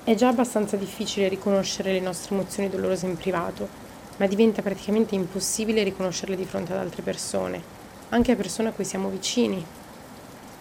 È 0.04 0.14
già 0.14 0.28
abbastanza 0.28 0.78
difficile 0.78 1.28
riconoscere 1.28 1.92
le 1.92 2.00
nostre 2.00 2.36
emozioni 2.36 2.70
dolorose 2.70 3.08
in 3.08 3.18
privato, 3.18 3.68
ma 4.18 4.28
diventa 4.28 4.62
praticamente 4.62 5.16
impossibile 5.16 5.84
riconoscerle 5.84 6.36
di 6.36 6.46
fronte 6.46 6.74
ad 6.74 6.80
altre 6.80 7.02
persone, 7.02 7.62
anche 8.10 8.32
a 8.32 8.36
persone 8.36 8.70
a 8.70 8.72
cui 8.72 8.86
siamo 8.86 9.10
vicini, 9.10 9.66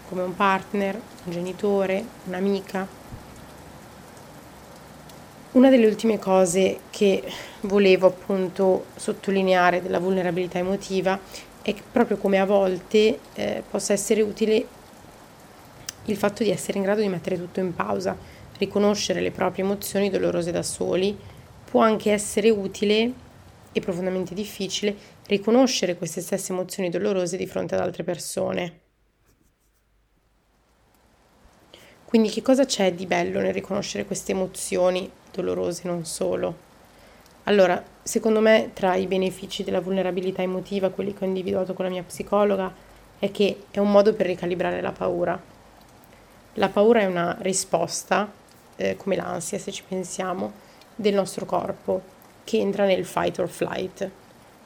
come 0.08 0.22
un 0.22 0.34
partner, 0.34 1.00
un 1.24 1.32
genitore, 1.32 2.04
un'amica. 2.24 3.03
Una 5.54 5.70
delle 5.70 5.86
ultime 5.86 6.18
cose 6.18 6.80
che 6.90 7.22
volevo 7.60 8.08
appunto 8.08 8.86
sottolineare 8.96 9.80
della 9.80 10.00
vulnerabilità 10.00 10.58
emotiva 10.58 11.16
è 11.62 11.72
proprio 11.92 12.16
come 12.16 12.40
a 12.40 12.44
volte 12.44 13.20
eh, 13.34 13.62
possa 13.70 13.92
essere 13.92 14.20
utile 14.22 14.66
il 16.06 16.16
fatto 16.16 16.42
di 16.42 16.50
essere 16.50 16.78
in 16.78 16.82
grado 16.82 17.02
di 17.02 17.08
mettere 17.08 17.36
tutto 17.36 17.60
in 17.60 17.72
pausa, 17.72 18.18
riconoscere 18.58 19.20
le 19.20 19.30
proprie 19.30 19.62
emozioni 19.62 20.10
dolorose 20.10 20.50
da 20.50 20.64
soli, 20.64 21.16
può 21.70 21.82
anche 21.82 22.10
essere 22.10 22.50
utile 22.50 23.12
e 23.70 23.80
profondamente 23.80 24.34
difficile 24.34 24.96
riconoscere 25.28 25.96
queste 25.96 26.20
stesse 26.20 26.50
emozioni 26.50 26.90
dolorose 26.90 27.36
di 27.36 27.46
fronte 27.46 27.76
ad 27.76 27.80
altre 27.80 28.02
persone. 28.02 28.83
Quindi 32.14 32.30
che 32.30 32.42
cosa 32.42 32.64
c'è 32.64 32.94
di 32.94 33.06
bello 33.06 33.40
nel 33.40 33.52
riconoscere 33.52 34.04
queste 34.04 34.30
emozioni 34.30 35.10
dolorose 35.32 35.82
non 35.88 36.04
solo? 36.04 36.54
Allora, 37.42 37.82
secondo 38.04 38.38
me 38.38 38.70
tra 38.72 38.94
i 38.94 39.08
benefici 39.08 39.64
della 39.64 39.80
vulnerabilità 39.80 40.40
emotiva, 40.40 40.90
quelli 40.90 41.12
che 41.12 41.24
ho 41.24 41.26
individuato 41.26 41.74
con 41.74 41.86
la 41.86 41.90
mia 41.90 42.04
psicologa, 42.04 42.72
è 43.18 43.32
che 43.32 43.64
è 43.68 43.80
un 43.80 43.90
modo 43.90 44.14
per 44.14 44.26
ricalibrare 44.26 44.80
la 44.80 44.92
paura. 44.92 45.42
La 46.52 46.68
paura 46.68 47.00
è 47.00 47.06
una 47.06 47.36
risposta, 47.40 48.30
eh, 48.76 48.96
come 48.96 49.16
l'ansia 49.16 49.58
se 49.58 49.72
ci 49.72 49.82
pensiamo, 49.82 50.52
del 50.94 51.14
nostro 51.14 51.44
corpo 51.46 52.00
che 52.44 52.58
entra 52.58 52.84
nel 52.86 53.04
fight 53.04 53.40
or 53.40 53.48
flight, 53.48 54.08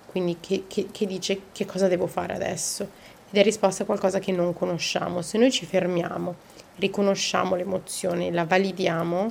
quindi 0.05 0.37
che, 0.39 0.65
che, 0.69 0.89
che 0.93 1.07
dice 1.07 1.41
che 1.53 1.65
cosa 1.65 1.89
devo 1.89 2.09
fare 2.09 2.35
adesso 2.35 3.07
ed 3.31 3.39
è 3.39 3.43
risposta 3.43 3.85
a 3.85 3.87
qualcosa 3.87 4.19
che 4.19 4.33
non 4.33 4.53
conosciamo. 4.53 5.23
Se 5.23 5.39
noi 5.39 5.51
ci 5.51 5.65
fermiamo 5.65 6.35
riconosciamo 6.79 7.55
l'emozione, 7.55 8.31
la 8.31 8.45
validiamo, 8.45 9.31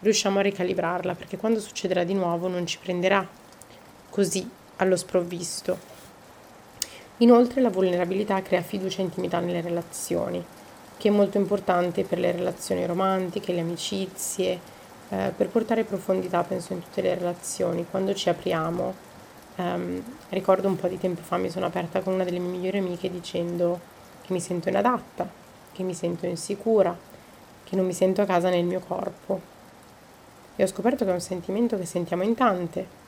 riusciamo 0.00 0.38
a 0.38 0.42
ricalibrarla 0.42 1.14
perché 1.14 1.36
quando 1.36 1.60
succederà 1.60 2.04
di 2.04 2.14
nuovo 2.14 2.48
non 2.48 2.66
ci 2.66 2.78
prenderà 2.78 3.26
così 4.10 4.48
allo 4.76 4.96
sprovvisto. 4.96 5.92
Inoltre 7.18 7.60
la 7.60 7.70
vulnerabilità 7.70 8.42
crea 8.42 8.62
fiducia 8.62 9.00
e 9.00 9.04
intimità 9.04 9.38
nelle 9.38 9.60
relazioni, 9.60 10.44
che 10.96 11.08
è 11.08 11.12
molto 11.12 11.38
importante 11.38 12.02
per 12.02 12.18
le 12.18 12.32
relazioni 12.32 12.84
romantiche, 12.86 13.52
le 13.52 13.60
amicizie, 13.60 14.58
eh, 15.10 15.32
per 15.36 15.48
portare 15.48 15.84
profondità, 15.84 16.42
penso, 16.42 16.72
in 16.72 16.80
tutte 16.80 17.02
le 17.02 17.14
relazioni. 17.14 17.86
Quando 17.88 18.14
ci 18.14 18.28
apriamo, 18.28 18.94
ehm, 19.56 20.02
ricordo 20.30 20.66
un 20.66 20.76
po' 20.76 20.88
di 20.88 20.98
tempo 20.98 21.22
fa 21.22 21.36
mi 21.36 21.50
sono 21.50 21.66
aperta 21.66 22.00
con 22.00 22.14
una 22.14 22.24
delle 22.24 22.38
mie 22.38 22.50
migliori 22.50 22.78
amiche 22.78 23.10
dicendo 23.10 23.80
che 24.22 24.32
mi 24.32 24.40
sento 24.40 24.68
inadatta, 24.68 25.42
che 25.74 25.82
mi 25.82 25.92
sento 25.92 26.24
insicura, 26.24 26.96
che 27.64 27.76
non 27.76 27.84
mi 27.84 27.92
sento 27.92 28.22
a 28.22 28.24
casa 28.24 28.48
nel 28.48 28.64
mio 28.64 28.80
corpo. 28.80 29.40
E 30.56 30.62
ho 30.62 30.66
scoperto 30.66 31.04
che 31.04 31.10
è 31.10 31.14
un 31.14 31.20
sentimento 31.20 31.76
che 31.76 31.84
sentiamo 31.84 32.22
in 32.22 32.34
tante. 32.34 33.02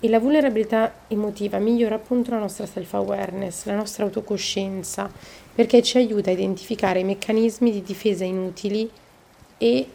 E 0.00 0.08
la 0.08 0.20
vulnerabilità 0.20 0.92
emotiva 1.08 1.58
migliora 1.58 1.96
appunto 1.96 2.30
la 2.30 2.38
nostra 2.38 2.66
self-awareness, 2.66 3.64
la 3.64 3.74
nostra 3.74 4.04
autocoscienza, 4.04 5.10
perché 5.54 5.82
ci 5.82 5.96
aiuta 5.96 6.30
a 6.30 6.34
identificare 6.34 7.00
i 7.00 7.04
meccanismi 7.04 7.72
di 7.72 7.82
difesa 7.82 8.24
inutili 8.24 8.88
e 9.56 9.88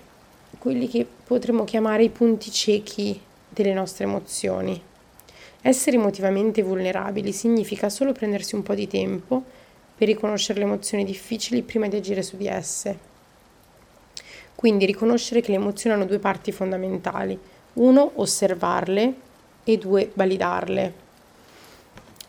quelli 0.58 0.90
che 0.90 1.08
potremmo 1.24 1.64
chiamare 1.64 2.04
i 2.04 2.10
punti 2.10 2.52
ciechi 2.52 3.22
delle 3.48 3.74
nostre 3.74 4.06
emozioni. 4.06 4.82
Essere 5.62 5.96
emotivamente 5.96 6.62
vulnerabili 6.62 7.32
significa 7.32 7.90
solo 7.90 8.12
prendersi 8.12 8.56
un 8.56 8.64
po' 8.64 8.74
di 8.74 8.88
tempo 8.88 9.44
per 9.96 10.08
riconoscere 10.08 10.60
le 10.60 10.66
emozioni 10.66 11.06
difficili 11.06 11.62
prima 11.62 11.88
di 11.88 11.96
agire 11.96 12.24
su 12.24 12.36
di 12.36 12.48
esse. 12.48 13.12
Quindi 14.56 14.86
riconoscere 14.86 15.42
che 15.42 15.52
le 15.52 15.58
emozioni 15.58 15.96
hanno 15.96 16.06
due 16.06 16.20
parti 16.20 16.52
fondamentali. 16.52 17.38
Uno, 17.74 18.12
osservarle 18.16 19.14
e 19.64 19.78
due, 19.78 20.12
validarle. 20.14 21.02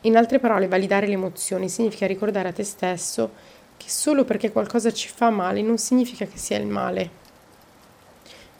In 0.03 0.17
altre 0.17 0.39
parole, 0.39 0.69
validare 0.69 1.07
le 1.07 1.15
emozioni 1.15 1.69
significa 1.69 2.07
ricordare 2.07 2.49
a 2.49 2.53
te 2.53 2.65
stesso 2.65 3.31
che 3.77 3.89
solo 3.89 4.25
perché 4.25 4.53
qualcosa 4.53 4.93
ci 4.93 5.09
fa 5.09 5.31
male 5.31 5.63
non 5.63 5.79
significa 5.79 6.27
che 6.27 6.37
sia 6.37 6.59
il 6.59 6.67
male. 6.67 7.23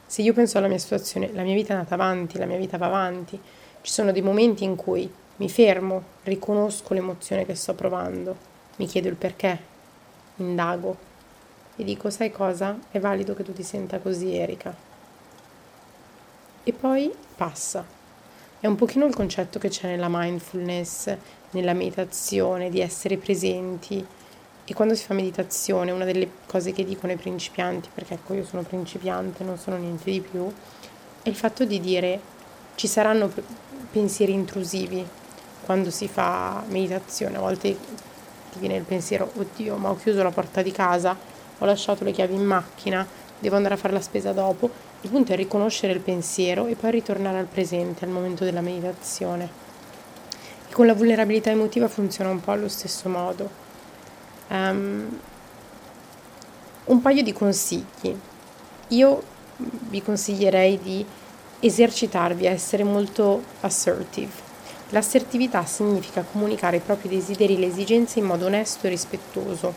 Se 0.07 0.23
io 0.23 0.33
penso 0.33 0.59
alla 0.59 0.69
mia 0.69 0.79
situazione, 0.79 1.31
la 1.33 1.43
mia 1.43 1.55
vita 1.55 1.73
è 1.73 1.77
andata 1.77 1.95
avanti, 1.95 2.39
la 2.39 2.47
mia 2.47 2.59
vita 2.59 2.79
va 2.79 2.87
avanti, 2.87 3.39
ci 3.81 3.93
sono 3.93 4.13
dei 4.13 4.23
momenti 4.23 4.65
in 4.65 4.77
cui 4.77 5.13
mi 5.37 5.49
fermo, 5.49 6.03
riconosco 6.23 6.95
l'emozione 6.95 7.45
che 7.45 7.55
sto 7.55 7.75
provando 7.75 8.54
mi 8.77 8.87
chiedo 8.87 9.09
il 9.09 9.17
perché, 9.17 9.59
indago 10.37 11.13
e 11.77 11.85
dico, 11.85 12.09
sai 12.11 12.31
cosa? 12.31 12.79
È 12.91 13.01
valido 13.01 13.35
che 13.35 13.43
tu 13.43 13.53
ti 13.53 13.63
senta 13.63 13.99
così, 13.99 14.37
Erika. 14.37 14.75
E 16.63 16.73
poi 16.73 17.13
passa. 17.37 17.85
È 18.61 18.67
un 18.67 18.77
pochino 18.77 19.05
il 19.07 19.15
concetto 19.15 19.59
che 19.59 19.69
c'è 19.69 19.89
nella 19.89 20.07
mindfulness, 20.09 21.15
nella 21.51 21.75
meditazione, 21.75 22.71
di 22.71 22.81
essere 22.81 23.17
presenti. 23.17 24.07
E 24.65 24.73
quando 24.73 24.95
si 24.95 25.05
fa 25.05 25.15
meditazione, 25.15 25.91
una 25.91 26.05
delle 26.05 26.31
cose 26.47 26.73
che 26.73 26.85
dicono 26.85 27.13
i 27.13 27.17
principianti, 27.17 27.91
perché 27.93 28.15
ecco 28.15 28.35
io 28.35 28.45
sono 28.45 28.63
principiante, 28.63 29.45
non 29.45 29.59
sono 29.59 29.77
niente 29.77 30.11
di 30.11 30.21
più, 30.21 30.51
è 31.23 31.29
il 31.29 31.37
fatto 31.37 31.65
di 31.65 31.81
dire 31.81 32.21
ci 32.77 32.87
saranno 32.87 33.31
pensieri 33.91 34.33
intrusivi 34.33 35.07
quando 35.65 35.91
si 35.91 36.09
fa 36.09 36.63
meditazione. 36.69 37.37
A 37.37 37.41
volte 37.41 37.77
ti 38.55 38.61
viene 38.61 38.77
il 38.77 38.85
pensiero, 38.85 39.31
oddio, 39.35 39.77
ma 39.77 39.91
ho 39.91 39.97
chiuso 39.97 40.23
la 40.23 40.31
porta 40.31 40.63
di 40.63 40.71
casa, 40.71 41.17
ho 41.59 41.65
lasciato 41.65 42.05
le 42.05 42.13
chiavi 42.13 42.35
in 42.35 42.45
macchina, 42.45 43.07
devo 43.39 43.57
andare 43.57 43.75
a 43.75 43.77
fare 43.77 43.93
la 43.93 44.01
spesa 44.01 44.33
dopo. 44.33 44.71
Il 45.01 45.11
punto 45.11 45.33
è 45.33 45.37
riconoscere 45.37 45.93
il 45.93 46.01
pensiero 46.01 46.67
e 46.67 46.77
poi 46.77 46.93
ritornare 46.93 47.39
al 47.39 47.47
presente, 47.47 48.05
al 48.05 48.11
momento 48.11 48.45
della 48.45 48.61
meditazione. 48.61 49.49
E 50.69 50.73
con 50.73 50.87
la 50.87 50.95
vulnerabilità 50.95 51.51
emotiva 51.51 51.89
funziona 51.89 52.31
un 52.31 52.41
po' 52.41 52.53
allo 52.53 52.69
stesso 52.69 53.09
modo. 53.09 53.51
Um, 54.49 55.19
un 56.85 57.03
paio 57.03 57.23
di 57.23 57.33
consigli. 57.33 58.17
Io 58.89 59.23
vi 59.57 60.03
consiglierei 60.03 60.79
di 60.79 61.05
esercitarvi 61.61 62.47
a 62.47 62.51
essere 62.51 62.85
molto 62.85 63.43
assertive 63.61 64.44
L'assertività 64.95 65.65
significa 65.65 66.23
comunicare 66.23 66.77
i 66.77 66.81
propri 66.81 67.09
desideri 67.09 67.57
e 67.57 67.59
le 67.59 67.67
esigenze 67.67 68.21
in 68.21 68.27
modo 68.27 68.47
onesto 68.47 68.87
e 68.87 68.91
rispettoso. 68.91 69.75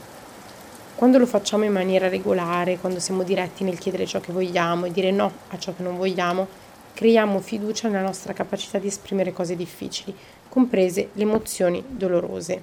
Quando 0.94 1.18
lo 1.18 1.26
facciamo 1.26 1.64
in 1.64 1.72
maniera 1.72 2.08
regolare, 2.08 2.78
quando 2.78 3.00
siamo 3.00 3.24
diretti 3.24 3.64
nel 3.64 3.80
chiedere 3.80 4.06
ciò 4.06 4.20
che 4.20 4.32
vogliamo 4.32 4.86
e 4.86 4.92
dire 4.92 5.10
no 5.10 5.32
a 5.48 5.58
ciò 5.58 5.74
che 5.74 5.82
non 5.82 5.98
vogliamo, 5.98 6.48
creiamo 6.94 7.40
fiducia 7.40 7.88
nella 7.88 8.06
nostra 8.06 8.34
capacità 8.34 8.78
di 8.78 8.86
esprimere 8.86 9.34
cose 9.34 9.56
difficili, 9.56 10.16
comprese 10.50 11.10
le 11.14 11.24
emozioni 11.24 11.84
dolorose. 11.88 12.62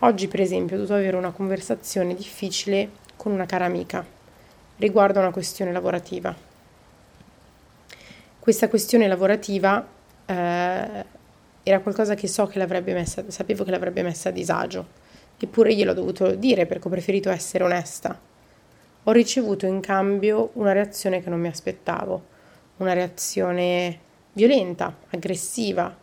Oggi, 0.00 0.28
per 0.28 0.42
esempio, 0.42 0.76
ho 0.76 0.80
dovuto 0.80 0.98
avere 0.98 1.16
una 1.16 1.30
conversazione 1.30 2.14
difficile 2.14 2.90
con 3.16 3.32
una 3.32 3.46
cara 3.46 3.64
amica 3.64 4.04
riguardo 4.76 5.20
a 5.20 5.22
una 5.22 5.32
questione 5.32 5.72
lavorativa. 5.72 6.36
Questa 8.38 8.68
questione 8.68 9.08
lavorativa 9.08 9.86
eh, 10.26 11.20
era 11.62 11.80
qualcosa 11.80 12.14
che 12.14 12.26
so 12.26 12.46
che 12.46 12.58
l'avrebbe 12.58 12.92
messa, 12.92 13.24
sapevo 13.28 13.64
che 13.64 13.70
l'avrebbe 13.70 14.02
messa 14.02 14.30
a 14.30 14.32
disagio, 14.32 14.86
eppure 15.38 15.74
gliel'ho 15.74 15.94
dovuto 15.94 16.34
dire 16.34 16.66
perché 16.66 16.88
ho 16.88 16.90
preferito 16.90 17.30
essere 17.30 17.64
onesta. 17.64 18.18
Ho 19.04 19.12
ricevuto 19.12 19.66
in 19.66 19.80
cambio 19.80 20.50
una 20.54 20.72
reazione 20.72 21.22
che 21.22 21.30
non 21.30 21.40
mi 21.40 21.48
aspettavo, 21.48 22.24
una 22.78 22.92
reazione 22.92 23.98
violenta, 24.32 24.96
aggressiva, 25.10 25.96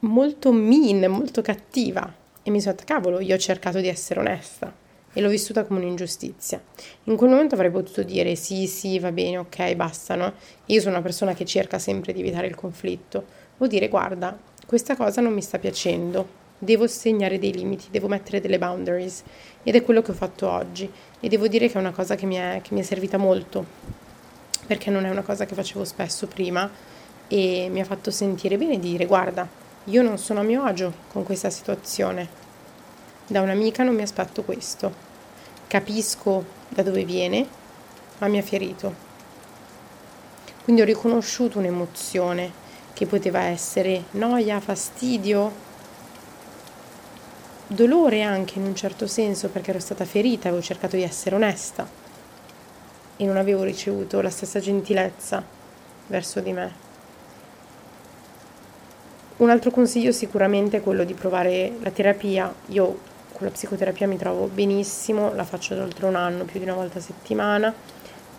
molto 0.00 0.52
mean, 0.52 1.10
molto 1.10 1.42
cattiva. 1.42 2.20
e 2.42 2.50
mi 2.50 2.60
sono 2.60 2.74
detto, 2.74 2.92
cavolo, 2.92 3.20
io 3.20 3.34
ho 3.34 3.38
cercato 3.38 3.78
di 3.78 3.88
essere 3.88 4.20
onesta 4.20 4.72
e 5.12 5.20
l'ho 5.20 5.28
vissuta 5.28 5.64
come 5.64 5.80
un'ingiustizia. 5.80 6.62
In 7.04 7.16
quel 7.16 7.30
momento 7.30 7.54
avrei 7.54 7.70
potuto 7.70 8.02
dire 8.02 8.34
sì, 8.34 8.66
sì, 8.66 8.98
va 8.98 9.12
bene, 9.12 9.38
ok, 9.38 9.74
basta, 9.74 10.14
no? 10.14 10.32
Io 10.66 10.80
sono 10.80 10.94
una 10.94 11.02
persona 11.02 11.34
che 11.34 11.44
cerca 11.44 11.78
sempre 11.78 12.12
di 12.12 12.20
evitare 12.20 12.46
il 12.46 12.54
conflitto. 12.54 13.40
Vuol 13.62 13.74
dire, 13.74 13.88
guarda, 13.88 14.36
questa 14.66 14.96
cosa 14.96 15.20
non 15.20 15.32
mi 15.32 15.40
sta 15.40 15.56
piacendo, 15.56 16.26
devo 16.58 16.88
segnare 16.88 17.38
dei 17.38 17.52
limiti, 17.52 17.86
devo 17.92 18.08
mettere 18.08 18.40
delle 18.40 18.58
boundaries. 18.58 19.22
Ed 19.62 19.76
è 19.76 19.84
quello 19.84 20.02
che 20.02 20.10
ho 20.10 20.14
fatto 20.14 20.50
oggi. 20.50 20.90
E 21.20 21.28
devo 21.28 21.46
dire 21.46 21.68
che 21.68 21.74
è 21.74 21.78
una 21.78 21.92
cosa 21.92 22.16
che 22.16 22.26
mi 22.26 22.34
è, 22.34 22.58
che 22.60 22.74
mi 22.74 22.80
è 22.80 22.82
servita 22.82 23.18
molto 23.18 23.64
perché 24.66 24.90
non 24.90 25.04
è 25.04 25.10
una 25.10 25.22
cosa 25.22 25.46
che 25.46 25.54
facevo 25.54 25.84
spesso 25.84 26.26
prima 26.26 26.68
e 27.28 27.68
mi 27.70 27.80
ha 27.80 27.84
fatto 27.84 28.10
sentire 28.10 28.58
bene 28.58 28.80
di 28.80 28.90
dire 28.90 29.06
guarda, 29.06 29.46
io 29.84 30.02
non 30.02 30.18
sono 30.18 30.40
a 30.40 30.42
mio 30.42 30.64
agio 30.64 30.92
con 31.12 31.22
questa 31.22 31.48
situazione, 31.48 32.28
da 33.28 33.42
un'amica 33.42 33.84
non 33.84 33.94
mi 33.94 34.02
aspetto 34.02 34.42
questo, 34.42 34.92
capisco 35.68 36.44
da 36.68 36.82
dove 36.82 37.04
viene, 37.04 37.46
ma 38.18 38.26
mi 38.26 38.38
ha 38.38 38.42
ferito. 38.42 38.92
Quindi 40.64 40.82
ho 40.82 40.84
riconosciuto 40.84 41.60
un'emozione 41.60 42.61
che 42.92 43.06
poteva 43.06 43.42
essere 43.42 44.04
noia, 44.12 44.60
fastidio, 44.60 45.70
dolore 47.66 48.22
anche 48.22 48.58
in 48.58 48.66
un 48.66 48.74
certo 48.74 49.06
senso 49.06 49.48
perché 49.48 49.70
ero 49.70 49.80
stata 49.80 50.04
ferita, 50.04 50.48
avevo 50.48 50.62
cercato 50.62 50.96
di 50.96 51.02
essere 51.02 51.34
onesta 51.34 51.88
e 53.16 53.24
non 53.24 53.36
avevo 53.36 53.62
ricevuto 53.62 54.20
la 54.20 54.30
stessa 54.30 54.60
gentilezza 54.60 55.42
verso 56.06 56.40
di 56.40 56.52
me. 56.52 56.90
Un 59.38 59.50
altro 59.50 59.70
consiglio 59.70 60.12
sicuramente 60.12 60.76
è 60.76 60.82
quello 60.82 61.04
di 61.04 61.14
provare 61.14 61.72
la 61.80 61.90
terapia. 61.90 62.54
Io 62.66 62.98
con 63.32 63.46
la 63.46 63.50
psicoterapia 63.50 64.06
mi 64.06 64.16
trovo 64.16 64.46
benissimo, 64.46 65.34
la 65.34 65.42
faccio 65.42 65.74
da 65.74 65.82
oltre 65.82 66.06
un 66.06 66.14
anno, 66.14 66.44
più 66.44 66.60
di 66.60 66.64
una 66.64 66.74
volta 66.74 66.98
a 66.98 67.02
settimana. 67.02 67.74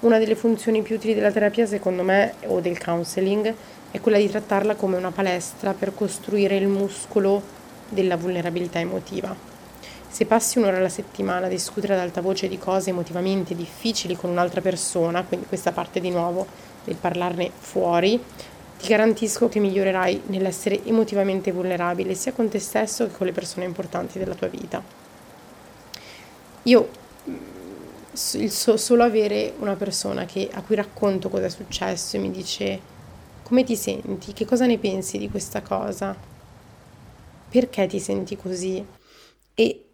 Una 0.01 0.17
delle 0.17 0.35
funzioni 0.35 0.81
più 0.81 0.95
utili 0.95 1.13
della 1.13 1.31
terapia, 1.31 1.65
secondo 1.65 2.03
me, 2.03 2.35
o 2.45 2.59
del 2.59 2.81
counseling, 2.81 3.53
è 3.93 4.01
quella 4.01 4.17
di 4.17 4.27
trattarla 4.27 4.73
come 4.73 4.97
una 4.97 5.11
palestra 5.11 5.75
per 5.75 5.93
costruire 5.93 6.57
il 6.57 6.65
muscolo 6.67 7.43
della 7.89 8.17
vulnerabilità 8.17 8.79
emotiva. 8.79 9.35
Se 10.09 10.25
passi 10.25 10.57
un'ora 10.57 10.77
alla 10.77 10.89
settimana 10.89 11.45
a 11.45 11.49
discutere 11.49 11.93
ad 11.93 11.99
alta 11.99 12.19
voce 12.19 12.47
di 12.47 12.57
cose 12.57 12.89
emotivamente 12.89 13.53
difficili 13.53 14.15
con 14.15 14.31
un'altra 14.31 14.61
persona, 14.61 15.21
quindi 15.23 15.45
questa 15.45 15.73
parte 15.73 15.99
di 15.99 16.09
nuovo 16.09 16.47
del 16.83 16.95
parlarne 16.95 17.51
fuori, 17.55 18.19
ti 18.79 18.87
garantisco 18.87 19.47
che 19.47 19.59
migliorerai 19.59 20.23
nell'essere 20.25 20.83
emotivamente 20.85 21.51
vulnerabile 21.51 22.15
sia 22.15 22.33
con 22.33 22.49
te 22.49 22.57
stesso 22.57 23.05
che 23.05 23.15
con 23.15 23.27
le 23.27 23.31
persone 23.31 23.65
importanti 23.65 24.17
della 24.17 24.33
tua 24.33 24.47
vita. 24.47 24.81
Io 26.63 26.89
il 28.33 28.51
so, 28.51 28.75
solo 28.75 29.03
avere 29.03 29.53
una 29.59 29.75
persona 29.75 30.25
che, 30.25 30.49
a 30.51 30.63
cui 30.63 30.75
racconto 30.75 31.29
cosa 31.29 31.45
è 31.45 31.49
successo 31.49 32.15
e 32.15 32.19
mi 32.19 32.31
dice 32.31 32.92
come 33.43 33.63
ti 33.63 33.75
senti, 33.75 34.33
che 34.33 34.45
cosa 34.45 34.65
ne 34.65 34.77
pensi 34.77 35.17
di 35.17 35.29
questa 35.29 35.61
cosa, 35.61 36.15
perché 37.49 37.85
ti 37.87 37.99
senti 37.99 38.35
così 38.35 38.83
e 39.53 39.85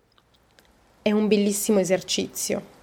è 1.01 1.12
un 1.12 1.27
bellissimo 1.27 1.79
esercizio. 1.79 2.77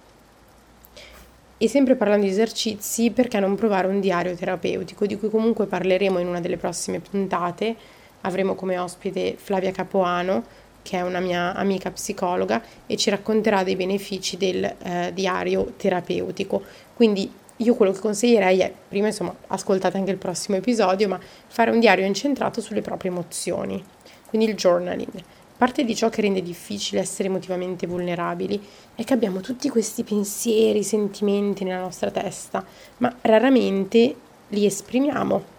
E 1.57 1.67
sempre 1.67 1.95
parlando 1.95 2.25
di 2.25 2.31
esercizi, 2.31 3.09
perché 3.09 3.39
non 3.39 3.55
provare 3.55 3.87
un 3.87 3.99
diario 3.99 4.35
terapeutico, 4.35 5.07
di 5.07 5.17
cui 5.17 5.29
comunque 5.29 5.65
parleremo 5.65 6.19
in 6.19 6.27
una 6.27 6.39
delle 6.39 6.57
prossime 6.57 6.99
puntate. 6.99 7.75
Avremo 8.21 8.53
come 8.53 8.77
ospite 8.77 9.35
Flavia 9.35 9.71
Capoano, 9.71 10.43
che 10.83 10.97
è 10.97 11.01
una 11.01 11.19
mia 11.19 11.55
amica 11.55 11.89
psicologa, 11.89 12.61
e 12.85 12.95
ci 12.95 13.09
racconterà 13.09 13.63
dei 13.63 13.75
benefici 13.75 14.37
del 14.37 14.63
eh, 14.63 15.11
diario 15.13 15.73
terapeutico. 15.77 16.61
Quindi 16.93 17.31
io 17.57 17.75
quello 17.75 17.91
che 17.91 17.99
consiglierei 17.99 18.59
è, 18.59 18.73
prima 18.87 19.07
insomma, 19.07 19.35
ascoltate 19.47 19.97
anche 19.97 20.11
il 20.11 20.17
prossimo 20.17 20.57
episodio, 20.57 21.07
ma 21.07 21.19
fare 21.47 21.71
un 21.71 21.79
diario 21.79 22.05
incentrato 22.05 22.61
sulle 22.61 22.81
proprie 22.81 23.11
emozioni 23.11 23.83
quindi 24.27 24.47
il 24.47 24.55
journaling. 24.55 25.23
Parte 25.57 25.83
di 25.83 25.95
ciò 25.95 26.09
che 26.09 26.21
rende 26.21 26.43
difficile 26.43 27.01
essere 27.01 27.29
emotivamente 27.29 27.87
vulnerabili 27.87 28.61
è 28.93 29.03
che 29.03 29.13
abbiamo 29.13 29.39
tutti 29.39 29.69
questi 29.69 30.03
pensieri, 30.03 30.83
sentimenti 30.83 31.63
nella 31.63 31.81
nostra 31.81 32.11
testa, 32.11 32.63
ma 32.97 33.15
raramente 33.21 34.15
li 34.49 34.65
esprimiamo. 34.65 35.55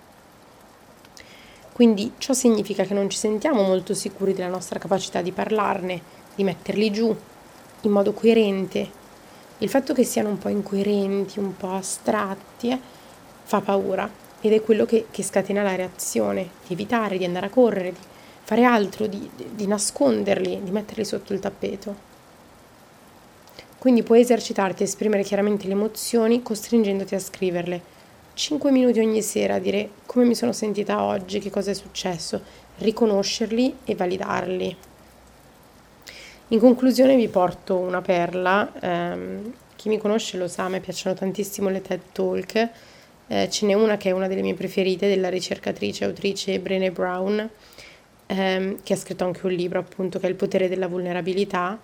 Quindi 1.72 2.12
ciò 2.18 2.32
significa 2.32 2.84
che 2.84 2.94
non 2.94 3.10
ci 3.10 3.18
sentiamo 3.18 3.62
molto 3.62 3.94
sicuri 3.94 4.34
della 4.34 4.48
nostra 4.48 4.78
capacità 4.78 5.20
di 5.20 5.32
parlarne, 5.32 6.00
di 6.34 6.44
metterli 6.44 6.90
giù 6.92 7.16
in 7.82 7.90
modo 7.90 8.12
coerente. 8.12 8.97
Il 9.60 9.68
fatto 9.68 9.92
che 9.92 10.04
siano 10.04 10.28
un 10.28 10.38
po' 10.38 10.48
incoerenti, 10.48 11.40
un 11.40 11.56
po' 11.56 11.72
astratti, 11.72 12.70
eh, 12.70 12.78
fa 13.42 13.60
paura 13.60 14.08
ed 14.40 14.52
è 14.52 14.62
quello 14.62 14.84
che, 14.84 15.06
che 15.10 15.24
scatena 15.24 15.62
la 15.62 15.74
reazione, 15.74 16.50
di 16.66 16.74
evitare, 16.74 17.18
di 17.18 17.24
andare 17.24 17.46
a 17.46 17.50
correre, 17.50 17.90
di 17.90 17.98
fare 18.44 18.62
altro, 18.62 19.06
di, 19.06 19.28
di 19.50 19.66
nasconderli, 19.66 20.62
di 20.62 20.70
metterli 20.70 21.04
sotto 21.04 21.32
il 21.32 21.40
tappeto. 21.40 22.06
Quindi 23.78 24.04
puoi 24.04 24.20
esercitarti 24.20 24.82
a 24.82 24.86
esprimere 24.86 25.24
chiaramente 25.24 25.66
le 25.66 25.72
emozioni 25.72 26.40
costringendoti 26.40 27.16
a 27.16 27.20
scriverle. 27.20 27.96
5 28.34 28.70
minuti 28.70 29.00
ogni 29.00 29.22
sera 29.22 29.54
a 29.54 29.58
dire 29.58 29.90
come 30.06 30.24
mi 30.24 30.36
sono 30.36 30.52
sentita 30.52 31.02
oggi, 31.02 31.40
che 31.40 31.50
cosa 31.50 31.72
è 31.72 31.74
successo, 31.74 32.40
riconoscerli 32.78 33.78
e 33.84 33.94
validarli. 33.96 34.76
In 36.50 36.60
conclusione 36.60 37.14
vi 37.14 37.28
porto 37.28 37.76
una 37.76 38.00
perla, 38.00 38.72
ehm, 38.80 39.52
chi 39.76 39.90
mi 39.90 39.98
conosce 39.98 40.38
lo 40.38 40.48
sa, 40.48 40.64
a 40.64 40.68
me 40.70 40.80
piacciono 40.80 41.14
tantissimo 41.14 41.68
le 41.68 41.82
TED 41.82 42.00
Talk, 42.10 42.70
eh, 43.26 43.50
ce 43.50 43.66
n'è 43.66 43.74
una 43.74 43.98
che 43.98 44.08
è 44.08 44.12
una 44.12 44.28
delle 44.28 44.40
mie 44.40 44.54
preferite 44.54 45.08
della 45.08 45.28
ricercatrice 45.28 46.04
e 46.04 46.06
autrice 46.06 46.58
Brené 46.58 46.90
Brown, 46.90 47.50
ehm, 48.24 48.78
che 48.82 48.92
ha 48.94 48.96
scritto 48.96 49.24
anche 49.24 49.44
un 49.44 49.52
libro 49.52 49.78
appunto 49.80 50.18
che 50.18 50.26
è 50.26 50.30
Il 50.30 50.36
potere 50.36 50.70
della 50.70 50.86
vulnerabilità, 50.86 51.78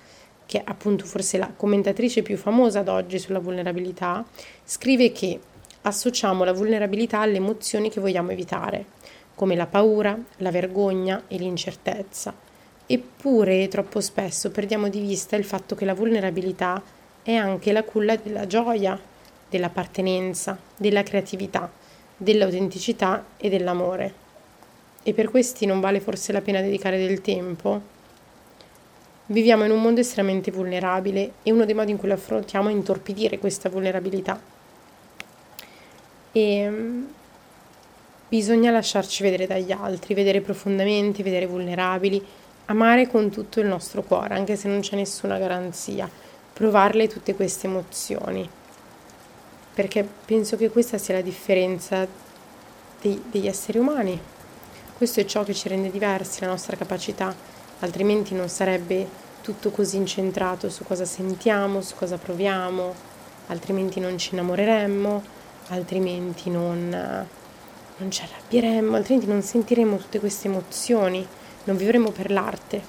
che 0.46 0.59
è 0.61 0.62
appunto 0.64 1.05
forse 1.05 1.37
la 1.37 1.53
commentatrice 1.55 2.22
più 2.22 2.38
famosa 2.38 2.79
ad 2.79 2.88
oggi 2.88 3.18
sulla 3.18 3.40
vulnerabilità, 3.40 4.24
scrive 4.64 5.12
che 5.12 5.38
associamo 5.83 6.42
la 6.42 6.55
vulnerabilità 6.55 7.20
alle 7.20 7.37
emozioni 7.37 7.90
che 7.90 8.00
vogliamo 8.00 8.31
evitare, 8.31 8.87
come 9.35 9.57
la 9.57 9.66
paura, 9.66 10.18
la 10.38 10.50
vergogna 10.50 11.24
e 11.29 11.37
l'incertezza. 11.37 12.53
Eppure 12.86 13.68
troppo 13.68 14.00
spesso 14.00 14.50
perdiamo 14.50 14.88
di 14.88 15.00
vista 15.00 15.36
il 15.36 15.44
fatto 15.44 15.74
che 15.74 15.84
la 15.84 15.94
vulnerabilità 15.94 16.82
è 17.22 17.34
anche 17.34 17.72
la 17.72 17.82
culla 17.82 18.16
della 18.16 18.46
gioia, 18.46 19.00
dell'appartenenza, 19.48 20.58
della 20.76 21.02
creatività, 21.02 21.70
dell'autenticità 22.16 23.24
e 23.36 23.48
dell'amore 23.48 24.22
e 25.06 25.12
per 25.12 25.28
questi 25.28 25.66
non 25.66 25.80
vale 25.80 26.00
forse 26.00 26.32
la 26.32 26.40
pena 26.40 26.62
dedicare 26.62 26.96
del 26.96 27.20
tempo? 27.20 27.92
Viviamo 29.26 29.64
in 29.64 29.70
un 29.70 29.82
mondo 29.82 30.00
estremamente 30.00 30.50
vulnerabile 30.50 31.32
e 31.42 31.52
uno 31.52 31.66
dei 31.66 31.74
modi 31.74 31.90
in 31.90 31.98
cui 31.98 32.08
lo 32.08 32.14
affrontiamo 32.14 32.70
è 32.70 32.72
intorpidire 32.72 33.38
questa 33.38 33.68
vulnerabilità. 33.68 34.40
E 36.32 36.68
mm, 36.68 37.04
bisogna 38.30 38.70
lasciarci 38.70 39.22
vedere 39.22 39.46
dagli 39.46 39.72
altri, 39.72 40.14
vedere 40.14 40.40
profondamente, 40.40 41.22
vedere 41.22 41.44
vulnerabili, 41.44 42.24
amare 42.66 43.09
con 43.09 43.31
tutto 43.31 43.61
il 43.61 43.66
nostro 43.66 44.03
cuore, 44.03 44.35
anche 44.35 44.57
se 44.57 44.68
non 44.68 44.81
c'è 44.81 44.96
nessuna 44.96 45.38
garanzia, 45.38 46.09
provarle 46.53 47.09
tutte 47.09 47.35
queste 47.35 47.66
emozioni. 47.66 48.48
Perché 49.74 50.09
penso 50.24 50.57
che 50.57 50.70
questa 50.70 50.98
sia 50.98 51.14
la 51.14 51.20
differenza 51.20 52.07
dei, 53.00 53.22
degli 53.31 53.46
esseri 53.46 53.79
umani. 53.79 54.18
Questo 54.96 55.20
è 55.20 55.24
ciò 55.24 55.42
che 55.42 55.55
ci 55.55 55.68
rende 55.68 55.90
diversi, 55.90 56.40
la 56.40 56.46
nostra 56.46 56.77
capacità, 56.77 57.35
altrimenti 57.81 58.35
non 58.35 58.48
sarebbe 58.48 59.22
tutto 59.40 59.70
così 59.70 59.96
incentrato 59.96 60.70
su 60.70 60.85
cosa 60.85 61.05
sentiamo, 61.05 61.83
su 61.83 61.96
cosa 61.96 62.16
proviamo, 62.16 62.94
altrimenti 63.48 64.00
non 64.00 64.16
ci 64.16 64.31
innamoreremmo, 64.33 65.22
altrimenti 65.68 66.48
non, 66.48 66.88
non 67.96 68.11
ci 68.11 68.22
arrabbieremmo, 68.22 68.96
altrimenti 68.96 69.29
non 69.29 69.42
sentiremmo 69.42 69.96
tutte 69.96 70.20
queste 70.20 70.48
emozioni, 70.48 71.27
non 71.64 71.77
vivremmo 71.77 72.11
per 72.11 72.31
l'arte, 72.31 72.83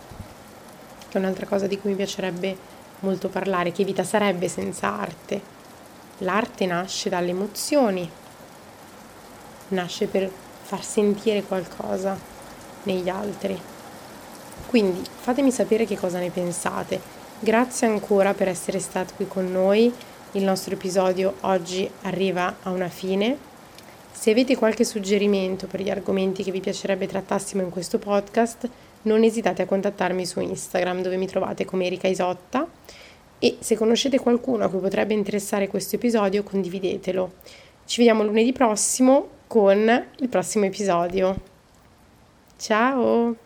che 1.09 1.17
è 1.17 1.17
un'altra 1.17 1.45
cosa 1.45 1.67
di 1.67 1.79
cui 1.79 1.91
mi 1.91 1.95
piacerebbe 1.95 2.57
molto 2.99 3.29
parlare, 3.29 3.71
che 3.71 3.83
vita 3.83 4.03
sarebbe 4.03 4.47
senza 4.47 4.99
arte. 4.99 5.53
L'arte 6.19 6.65
nasce 6.65 7.09
dalle 7.09 7.29
emozioni, 7.29 8.09
nasce 9.69 10.07
per 10.07 10.29
far 10.61 10.83
sentire 10.83 11.43
qualcosa 11.43 12.17
negli 12.83 13.09
altri. 13.09 13.59
Quindi 14.67 15.03
fatemi 15.19 15.51
sapere 15.51 15.85
che 15.85 15.97
cosa 15.97 16.19
ne 16.19 16.31
pensate. 16.31 16.99
Grazie 17.39 17.87
ancora 17.87 18.33
per 18.33 18.47
essere 18.47 18.79
stati 18.79 19.13
qui 19.13 19.27
con 19.27 19.51
noi. 19.51 19.93
Il 20.31 20.43
nostro 20.43 20.73
episodio 20.73 21.35
oggi 21.41 21.89
arriva 22.01 22.55
a 22.63 22.71
una 22.71 22.89
fine. 22.89 23.53
Se 24.15 24.31
avete 24.31 24.55
qualche 24.55 24.85
suggerimento 24.85 25.67
per 25.67 25.81
gli 25.81 25.89
argomenti 25.89 26.41
che 26.41 26.49
vi 26.49 26.61
piacerebbe 26.61 27.05
trattassimo 27.05 27.61
in 27.61 27.69
questo 27.69 27.99
podcast, 27.99 28.67
non 29.03 29.21
esitate 29.23 29.61
a 29.61 29.65
contattarmi 29.67 30.25
su 30.25 30.39
Instagram 30.39 31.03
dove 31.03 31.17
mi 31.17 31.27
trovate 31.27 31.63
come 31.63 31.85
Erika 31.85 32.07
Isotta 32.07 32.67
e 33.37 33.57
se 33.59 33.75
conoscete 33.75 34.17
qualcuno 34.17 34.63
a 34.63 34.69
cui 34.69 34.79
potrebbe 34.79 35.13
interessare 35.13 35.67
questo 35.67 35.97
episodio 35.97 36.41
condividetelo. 36.41 37.33
Ci 37.85 37.97
vediamo 37.97 38.23
lunedì 38.23 38.51
prossimo 38.51 39.27
con 39.45 40.07
il 40.17 40.29
prossimo 40.29 40.65
episodio. 40.65 41.39
Ciao! 42.57 43.44